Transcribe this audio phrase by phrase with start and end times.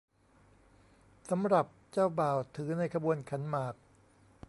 [1.29, 3.75] สำหรับเจ้าบ่าวถือในขบวนขันหมาก